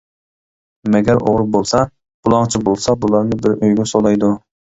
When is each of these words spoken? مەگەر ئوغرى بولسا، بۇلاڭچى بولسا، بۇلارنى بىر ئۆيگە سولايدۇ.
مەگەر 0.93 1.19
ئوغرى 1.25 1.45
بولسا، 1.57 1.81
بۇلاڭچى 2.27 2.63
بولسا، 2.69 2.97
بۇلارنى 3.05 3.39
بىر 3.43 3.53
ئۆيگە 3.61 3.89
سولايدۇ. 3.95 4.31